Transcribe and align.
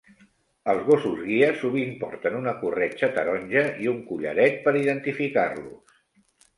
Els 0.71 0.79
gossos 0.87 1.19
guia 1.25 1.49
sovint 1.65 1.93
porten 2.05 2.39
una 2.41 2.55
corretja 2.63 3.13
taronja 3.21 3.67
i 3.87 3.93
un 3.95 4.03
collaret 4.11 4.61
per 4.69 4.79
identificar-los. 4.85 5.99